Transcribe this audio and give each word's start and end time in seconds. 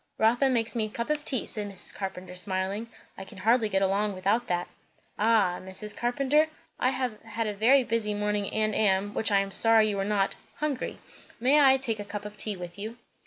"Rotha 0.17 0.49
makes 0.49 0.75
me 0.75 0.85
a 0.85 0.89
cup 0.89 1.11
of 1.11 1.23
tea," 1.23 1.45
said 1.45 1.69
Mrs. 1.69 1.93
Carpenter 1.93 2.33
smiling. 2.33 2.89
"I 3.19 3.23
can 3.23 3.37
hardly 3.37 3.69
get 3.69 3.83
along 3.83 4.15
without 4.15 4.47
that." 4.47 4.67
"Ah! 5.19 5.59
Mrs. 5.61 5.95
Carpenter, 5.95 6.47
I 6.79 6.89
have 6.89 7.21
had 7.21 7.45
a 7.45 7.83
busy 7.83 8.15
morning 8.15 8.51
and 8.51 8.73
am 8.73 9.13
which 9.13 9.31
I 9.31 9.41
am 9.41 9.51
sorry 9.51 9.89
you 9.89 9.99
are 9.99 10.03
not 10.03 10.37
hungry. 10.55 10.97
May 11.39 11.59
I 11.59 11.77
take 11.77 11.99
a 11.99 12.03
cup 12.03 12.25
of 12.25 12.35
tea 12.35 12.57
with 12.57 12.79
you?" 12.79 12.97